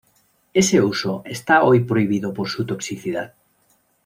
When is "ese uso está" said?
0.61-1.61